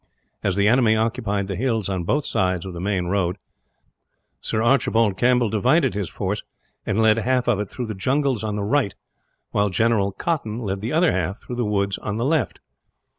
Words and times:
As 0.41 0.55
the 0.55 0.67
enemy 0.67 0.95
occupied 0.95 1.47
the 1.47 1.55
hills 1.55 1.87
on 1.87 2.05
both 2.05 2.25
sides 2.25 2.65
of 2.65 2.73
the 2.73 2.81
main 2.81 3.05
road, 3.05 3.37
Sir 4.39 4.59
A. 4.61 5.13
Campbell 5.15 5.49
divided 5.51 5.93
his 5.93 6.09
force 6.09 6.41
and 6.87 6.99
led 6.99 7.17
half 7.17 7.47
of 7.47 7.59
it 7.59 7.69
through 7.69 7.85
the 7.85 7.93
jungle 7.93 8.35
on 8.43 8.55
the 8.55 8.63
right, 8.63 8.95
while 9.51 9.69
General 9.69 10.11
Cotton 10.11 10.57
led 10.57 10.81
the 10.81 10.91
other 10.91 11.11
half 11.11 11.37
through 11.37 11.57
the 11.57 11.65
woods 11.65 11.99
on 11.99 12.17
the 12.17 12.25
left. 12.25 12.61